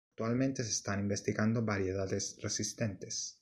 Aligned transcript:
Actualmente 0.13 0.63
se 0.63 0.71
están 0.71 0.99
investigando 0.99 1.61
variedades" 1.63 2.35
"resistentes. 2.41 3.37